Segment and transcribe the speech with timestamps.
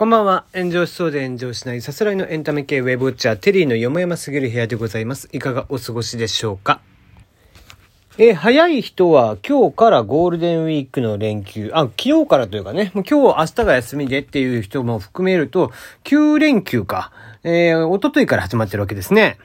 [0.00, 0.46] こんばんは。
[0.54, 5.28] 炎上しそうで炎上しないさすらいのエンタメ系ウェブウォッチャーテリーのよもやますぎる部屋でございます。
[5.30, 6.80] いかがお過ごしでしょうか？
[8.16, 15.70] え早い人は今日からゴールデンウィークの連休、あ、昨日からというかね、もう今日明日が休みでっていう人も含めると、
[16.04, 17.12] 9連休か、
[17.44, 19.36] えー、一昨日から始まってるわけですね。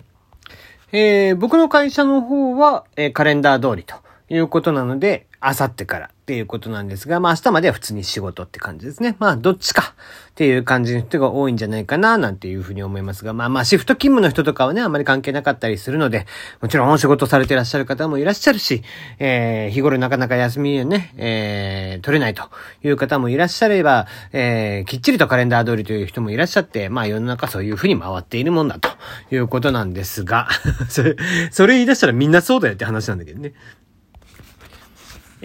[0.94, 3.96] えー僕の会社の方は、えーカレンダー通りと
[4.30, 9.15] いうことなので、あさってからっていうことなんですが、まあ明日までは普通に仕事って感じですね。
[9.20, 9.93] まあどっちか
[10.32, 16.25] っていう感じの人が多いんじゃないかななんていうふうに思いますが、まあまあシフト勤務の人とかはね、あまり関係なかったりするので、
[16.61, 18.82] もちろんお仕事されてらっしゃる方もいらっしゃるし、
[19.20, 22.50] えー、日頃なかなか休みをね、えー、取れないと
[22.82, 28.89] いう方もいらっしゃれば、えー、きっちりとカレンダー通りという人もいらっしゃって、まあ世の中そういうふうに回っているもんだと
[29.29, 30.48] いうことなんですが、
[30.89, 31.15] それ、
[31.51, 33.53] それ言い出したらみんなそうだよって話なんだけどね。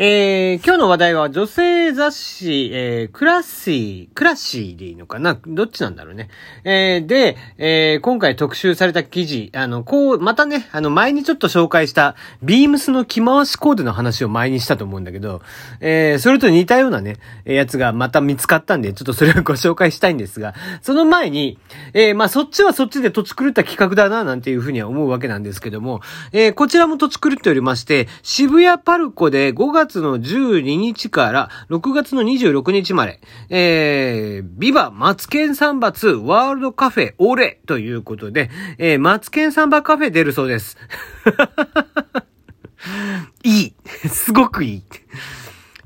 [0.03, 5.39] えー、今日の話題は女性雑誌、えー、クラッシー、クラッシーでいいのかな？
[5.47, 6.31] どっちなんだろうね。
[6.65, 15.42] えー、で、えー、今回特集された記事、あの、こう、またね、あの、前にちょっと紹介した、ビームスの着回しコーデの話を前にしたと思うんだけど、
[15.81, 21.59] えー、それと似たようなね、やつがまた見つかったんで、ちょっとそれをご紹介したいんですが、その前に、
[21.92, 26.01] えー、まあ、そっちはそっちで土地狂った企画だな、なんていうふうには思うわけなんですけども、
[26.33, 40.77] えー、こちらも土地狂っておりまして、渋谷パルコで5月の12日から6月の26日まで、えー、ビバマツケンサンバ2ワールドカフェオレということで、えー、マツケンサンバカフェ出るそうです。
[43.44, 43.74] いい。
[44.08, 44.83] すごくいい。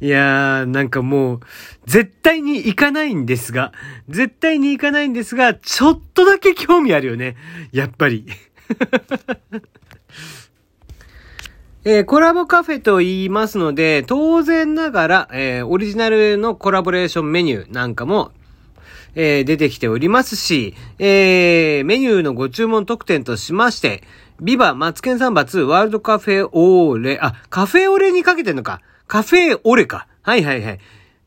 [0.00, 1.40] いやー、なんかもう、
[1.86, 3.72] 絶対に行かないんですが、
[4.08, 7.36] 絶対に行かないんですが、ちょっとだけ興味あるよね。
[7.72, 8.26] やっぱり。
[11.86, 18.32] えーコラボカフェと言いますので、当然ながら、えーオリジナルのコラボレーションメニューなんかも、
[19.14, 24.02] えー出てきておりますし、えメニューのご注文特典としまして、
[24.40, 28.80] ビバマツケンサンバ2ワールドカフェオーレ、あ、カフェオレにかけてんのか。
[29.06, 30.06] カフェオレか。
[30.22, 30.78] はいはいはい。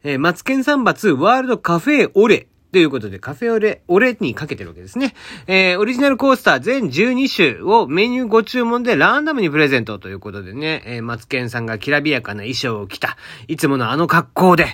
[0.04, 2.48] えマツケンサンバ2ワールドカフェオレ。
[2.72, 5.14] ということで、カフェオレ、オレにかけてるわけですね。
[5.48, 13.16] えー、オリジナルコースター全12種をメニューご注文でランダムにプレゼントということでね、えー、マツケンさんがきらびやかな衣装を着た、
[13.48, 14.66] いつものあの格好で、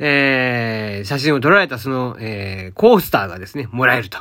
[0.00, 4.18] えー、写真を撮られたその、えー、コースターがですね、もらえると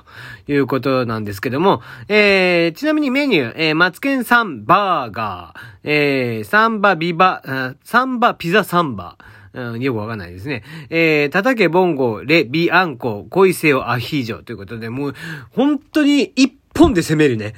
[0.47, 9.17] いうことなんですけども、えー、ちなみにメニュー、えー、マツケンさんバーガー、えー、サンバビバ、サンバピザサンバ、
[9.55, 10.63] うん、よくわかんないですね。
[10.89, 15.15] えー、叩けボンゴ、レ、ビアンコ、恋せよアヒージョということで、もう、
[15.51, 17.53] 本当に一本で攻めるね。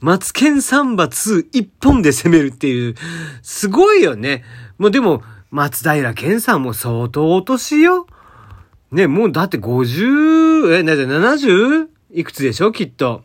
[0.00, 2.94] マツケンサンバ2一本で攻めるっていう、
[3.42, 4.44] すごいよね。
[4.78, 8.06] もうでも、松平健さんも相当お年よ。
[8.92, 11.88] ね、もうだって50、え、なぜ 70?
[12.12, 13.24] いくつでしょきっと。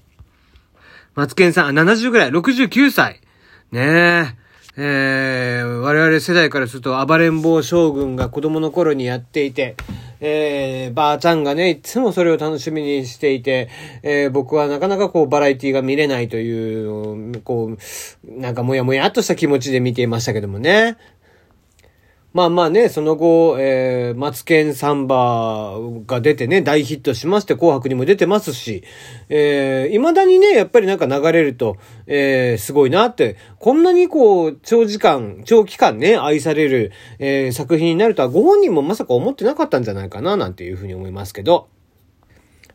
[1.14, 3.22] マツケンさん、あ70ぐらい、69歳。
[3.72, 4.44] ねえ。
[4.78, 9.78] えー、我々世代からすると暴れん坊将軍が子供の頃にやっていて、
[10.19, 13.69] えー、ばあちゃんがね、いつもそれを楽しみにしていて、
[14.03, 17.78] えー、僕はなかなかこうバラエティが見れないという、こう、
[18.40, 20.97] なんかもやもやっとした気持ちで見ていましたけどもね。
[22.35, 28.84] まあまあね、その後、えー、マツケンサンバが出てね、大ヒットしまして、紅白にも出てますし、
[29.29, 41.69] えー、未だにね、やっぱりなんか流れると、えー、すごいなって、こんなにこう、長時間、長期間ね、愛される、えー、作品になるとは、ご本人もまさか思ってなかったんじゃないかな、なんていうふうに思いますけど、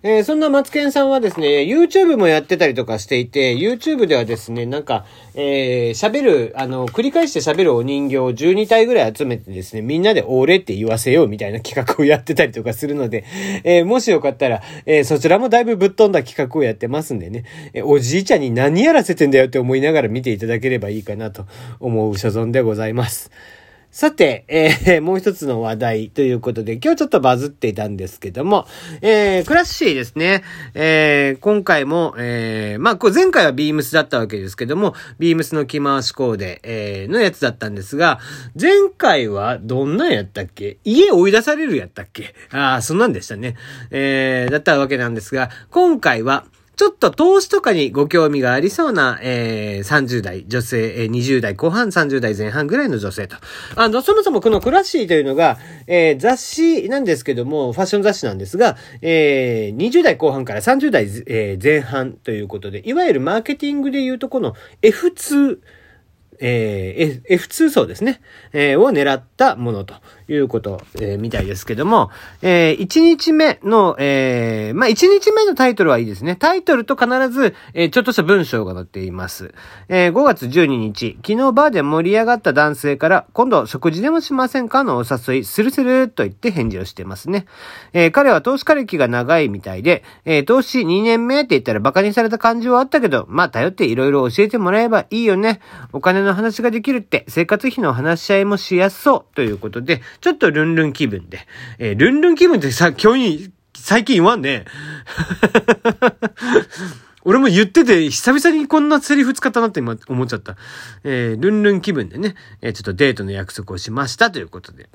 [0.02, 13.26] えーそんなマツケンさんはですね、YouTube もやってたりとかしていて、YouTube ではですね、なんか、えー喋る、あの、繰り返して喋るお人形を12体ぐらい集めてですね、みんなで俺って言わせようみたいな企画をやってたりとかするので、
[13.62, 17.44] えーもしよかったら、えーそちらもだいぶぶっ飛んだ企画をやってますんでね、
[17.74, 21.44] えーおじいちゃんに何やらせてんだよって思いながら見ていただければいいかなと
[21.78, 23.30] 思う所存でございます。
[23.92, 28.68] さて、えー もう一つの話題ということで、今日ちょっとバズっていたんですけども、
[29.02, 30.44] えー、クラッシーですね。
[30.74, 38.20] えー、今回も、えー、まあ、こう前回はビームスだったわけですけども、ビームスの着回しコーデ、えー、のやつだったんですが、
[38.60, 40.76] 前回はどんなんやったっけ？
[40.84, 42.34] 家追い出されるやったっけ？
[42.52, 43.56] ああ、そんなんでしたね。
[43.90, 46.44] えー、だったわけなんですが、今回は、
[46.80, 53.36] ちょっと投資とかにご興味がありそうな、えー、30代女性、えー、20代後半、30代前半ぐらいの女性と。
[53.76, 65.58] あの、そもそもこのクラッシーというのが、えー、雑誌なんですけども、ファッション雑誌なんですが、えー、20代後半から30代、えー前半ということで、いわゆるマーケティングでいうとこの F2、
[66.40, 68.20] えー、F2 層ですね。
[68.52, 69.94] えーを狙ったものと
[70.28, 72.10] いうこと、えー、みたいですけども、
[72.42, 76.36] えー、1日目の、えー、まあ、1日目のタイトルはいいですね。
[76.36, 79.54] タイトルと必ず、えー、ちょっとした文章が載っています。
[79.88, 87.46] えー、5月12日、昨日バーで盛り上がった男性から、今度食事でもしませんかのお誘い、するすると言って返事をしてますね。
[87.92, 95.60] えー、彼は投資家歴が長いみたいで、えー、投資2年目って言ったら馬鹿にされた感じはあったけど、まあ、頼っていろいろ教えてもらえばいいよね。
[95.92, 101.46] お金のの話ができるって、生活費の話し合いもしやすそうということで、ちょっとルンルン気分で。
[101.78, 104.64] えー、ルンルン気分ってさ、今日に、最近言わんね。
[107.22, 110.56] 俺も言ってて、久々にこんなセリフ使ったなって今思っちゃった。
[111.04, 114.88] えー、ルンルン気分でね、えー、ちょっとデートの約束をしましたということで。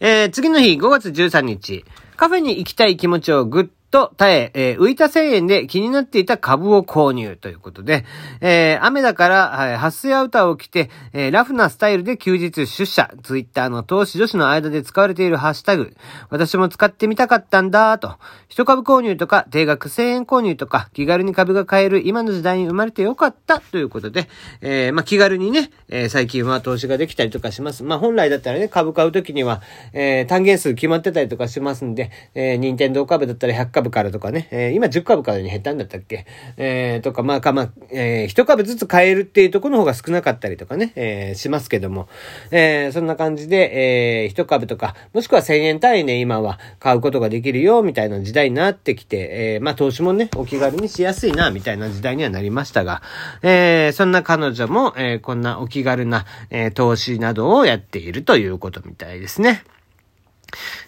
[0.00, 1.84] えー、次の日、5月13日、
[2.16, 3.64] カフェに行きたい気持ちをぐっ
[3.96, 8.04] と耐え、えー、浮いた1000円で気になっていた株を購入ということで、
[8.42, 15.96] えー、雨だから、はい、撥水アウターを着て、えー、ラフなスタイルで休日出社、ツイッターの投資女子の間で使われているハッシュタグ、
[16.28, 18.16] 私も使ってみたかったんだ、と。
[18.48, 24.28] 一株購入とか、定額1000円購入とか、気軽に株が買える今の時代に生まれてよかったということで、
[24.60, 27.82] えー、まあ、気軽にね、えー、最近は投資ができたりとかします。
[27.82, 29.62] まあ、本来だったらね、株買うときには、
[29.94, 36.26] えー、単元数決まってたりとかしますんで、えー、任天堂株だったら100株からとかね、えー、今10株からに減ったんだったっけ？
[36.56, 42.08] えー、とか、まあか、まあ、えー、1株ずつ買えるっていうとこの方が少なかったりとかね、えー、しますけども、
[42.50, 53.02] えー、そんな感じで、えー、1株とか、もしくは1000円単位で今は買うことができるよ、みたいな時代になってきて、えー、まあ投資もね、お気軽にしやすいな、みたいな時代にはなりましたが、
[53.42, 59.62] えー、そんな彼女も、えー、こんなお気軽な、えー、投資などをやっているということみたいですね。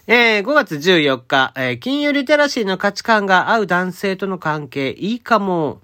[0.06, 5.80] えー、5月14日、えー、金融リテラシーの価値観が合う男性との関係いいかも。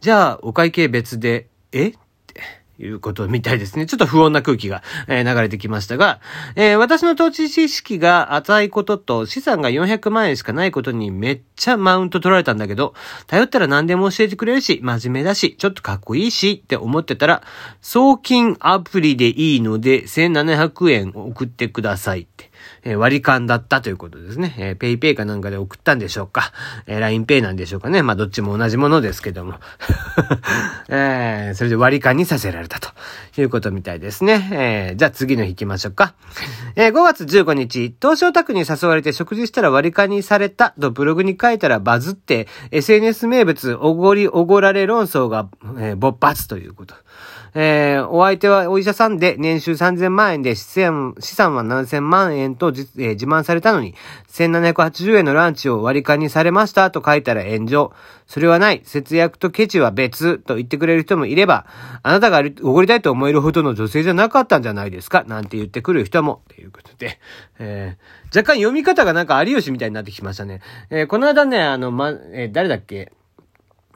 [0.00, 1.88] じゃあ、お会計別で、え？
[1.88, 1.92] っ
[2.76, 3.86] ていうことみたいですね。
[3.86, 6.20] ちょっと不穏な空気が、えー、流れてきましたが、
[6.56, 12.94] えー、私の投資知識が浅いことと資産が400万円しかないことにめっちゃマウント取られたんだけど、
[13.26, 17.42] 頼ったら何でも教えてくれるし、真面目だし、ちょっとかっこいいしって思ってたら、
[17.80, 22.50] 送金アプリでいいので1700円送ってくださいって。
[22.84, 24.54] え割り勘だったということですね。
[24.58, 26.52] えー、ペイペイかなんかで送ったんでしょうか。
[26.86, 28.02] えー、LINE ペイなんでしょうかね。
[28.02, 29.54] まあ、どっちも同じものですけども。
[30.88, 32.90] えー、それで割り勘にさせられたと
[33.40, 34.48] いうことみたいですね。
[34.52, 36.14] えー、じゃあ次の日行きましょうか。
[36.76, 45.48] えー、5月15日、東証宅に誘われて食事したら割り勘にされたとブログに書いたらバズって、SNS 名物、おごりおごられ論争が、
[45.78, 46.94] え、勃発ということ。
[47.56, 53.94] えー、お相手はお医者さんで年収3000万円で資産資産は7000万円と、えー、自慢されたのに、
[54.32, 57.92] 1780円のランチを割り勘にされましたと書いたら炎上。
[58.26, 58.80] それはない。
[58.84, 61.66] 節約とケチは別と言ってくれる人もいれば、
[62.02, 65.24] あなたがおごりたいと思えるほどの女性じゃなかったんじゃないですか？
[65.28, 66.42] なんて言ってくる人も。
[66.48, 67.18] ということで、
[67.58, 70.60] えー、若干読み方がなんか有吉みたいになってきましたね。
[70.90, 73.12] えー、この間ね、あの、ま、えー、誰だっけ？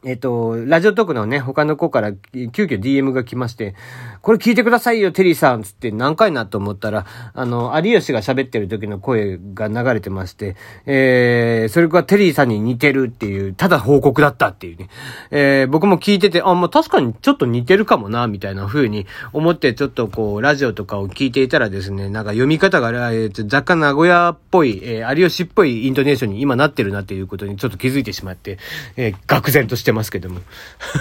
[0.05, 3.75] えっと、ラジオトークのね、他の子から急遽 DM が来まして、
[4.23, 7.05] これ聞いてくださいよ、テリーさんつって何回なと思ったら、
[7.35, 10.55] あの、有吉が喋ってる時の声が流れてまして、
[10.87, 14.89] えー、それがテリーさんに似てるっていう、ただ報告だったっていうね。
[15.33, 28.59] えー、僕も聞いてて、あ、まあ、確かにちょっと似てるかもな、みたいな風に思ってちょっとこう、ラジオとかを聞いていたらですね、なんか読み方が、えー、若干名古屋っぽい、えー、有吉っぽいイントネーションに今なってるなっていうことにちょっと気づいてしまって、
[28.97, 30.40] えー、愕然としててますけども。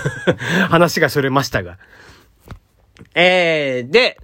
[0.69, 1.77] 話がそれましたが。
[3.13, 4.17] えー、で、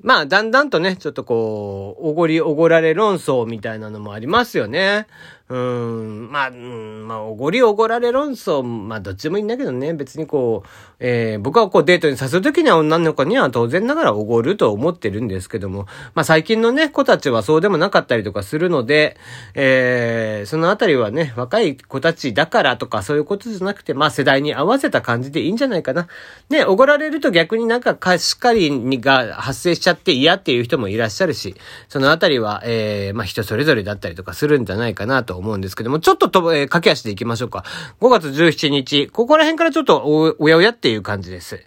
[0.00, 5.06] まあ、だんだんとね、ちょっとこう、おごりおごられ論争みたいなのもありますよね。
[5.52, 10.68] うん、まあ、うん、まあ、おごりおごられ論争、まあ、どっちもいいんだけどね、別にこう、
[10.98, 19.18] えー、僕はこうデートに誘うときには女の子には当然ながらおごると思ってるんですけども、まあ、最近のね、子たちはそうでもなかったりとかするので、
[19.54, 26.08] えー、そのあたりはね、若い子たちだからとかそういうことじゃなくて、まあ、世代に合わせた感じでいいんじゃないかな。
[26.48, 31.56] ね、おごられると逆になんか貸し借りが発生しちゃって嫌っていう人もいらっしゃるし、
[31.90, 37.64] そのあたりは、えー、まあ、人それぞれだったりとかするんじゃないかなと思うんですけども、ちょっとと、えー、駆け足で行きましょうか。
[38.00, 41.60] 5月17日、ここら辺からちょっとお、おやおやっていう感じです。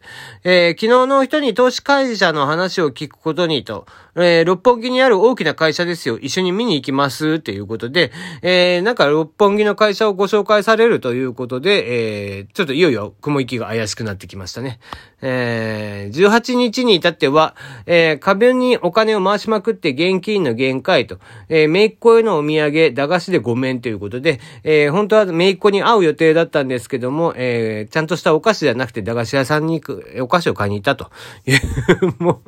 [0.43, 6.17] えー、昨日の人に投資会社の話を聞くことにと、えー、六本木にある大きな会社ですよ。
[6.17, 14.79] 一緒に見に行きますっていうことで、えー、なんか六本木の会社をご紹介されるということで、えー、ちょっといよいよ雲行きが怪しくなってきましたね。
[15.21, 17.55] えー、18日に至っては、
[17.85, 21.19] えー、壁にお金を回しまくって現金の限界と、
[21.49, 31.11] えー、めいっ子へのお土産、駄菓子でごめんということで、えー、本当はめいっ子に会う予定だったんですけども、えー、ちゃんとしたお菓子じゃなくて駄菓子屋さんに行く、お菓子を買いに行ったと
[31.45, 32.41] いう、も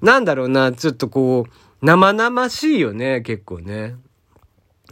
[0.00, 3.96] う、なんだろうな、ちちょっとこう、生々しいよね、結構ね。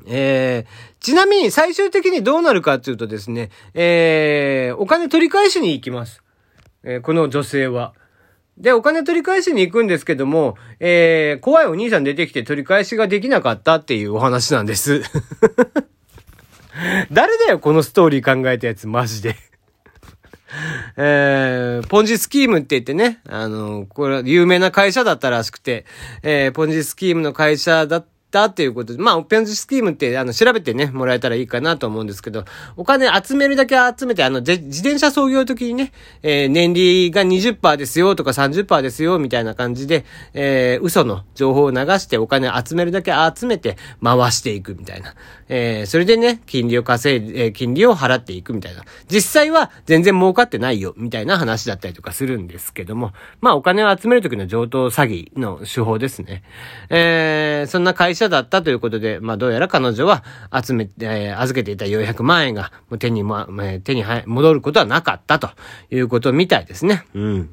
[0.07, 6.23] えー、ちなみに最終的にどうなるかっていうとですね、えー、お金取り返しに行きます。
[6.85, 7.95] えー、この女性は。
[8.59, 15.00] で、お金取り返しに行くんですけども、えー、怖いお兄さん出てきて取り返しができなかったっていうお話なんです。
[17.11, 19.35] 誰だよ、このストーリー考えたやつ、マジで
[20.97, 25.85] えー、ポンジスキームって言ってね、あの、これ、有名な会社だったらしくて、
[26.23, 32.45] えー、ポンジスキームの会社だったっていうことで、まあ、ペンジスキームって、あの、調べてね、もらえたらいいかなと思うんですけど、
[32.76, 45.15] お金集めるだけ集めて、あの、自転車操業時にね、えー、年利が20%ですよとか30%ですよ、みたいな感じで、えー、嘘の情報を流してお金集めるだけ集めて回していくみたいな。
[45.49, 48.85] えー、それでね、金利を稼いで、えー、金利を払っていくみたいな。
[49.09, 56.43] 実際は全然儲かってないよ、みたいな話だったりとかするんですけども、まあ、お金を集める時の上等詐欺の手法ですね。
[56.91, 63.49] えー、そんな会社だったということで、まあどうやら彼女は集めて、えー、預けていた400万円がもう手に、ま、
[63.85, 65.50] 手に戻ることはなかったと
[65.91, 67.05] いうことみたいですね。
[67.15, 67.50] うん。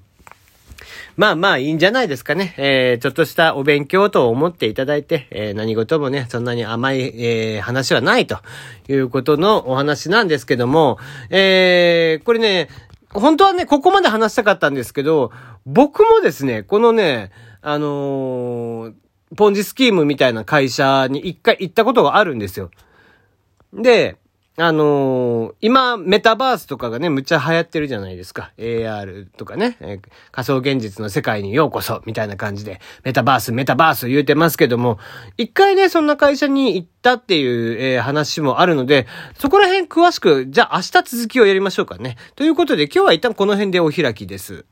[1.16, 2.56] まあまあいいんじゃないですかね。
[2.58, 8.40] えー、ちょっとしたお勉強と思っていただいて、えー、何事もね、そんなに甘い、えー、話はないと
[8.88, 10.98] いうことのお話なんですけども、
[11.30, 12.70] えー、これね、
[13.12, 15.32] 本当はね、ここまで話したかったんですけど、
[15.68, 18.94] 僕もですね、このね、あのー、
[19.36, 22.72] ポンジスキームみたいな会社に一回行ったことがあるんですよ。
[23.74, 24.18] で、
[24.56, 28.52] あのー、今、メタバースとかがね、むっちゃ流行ってるじゃないですか。
[28.60, 35.00] AR とかね、えー、仮想現実の世界にようこそ、みたいな感じで、メタバース、メタバース言うてますけども、
[35.38, 39.08] 一回ね、そんな会社に行ったっていう、えー、話もあるので、
[39.40, 42.18] そこら辺詳しく、じゃあ明日続きをやりましょうかね。
[42.36, 44.66] ということで、今日は一旦この辺でお開きです。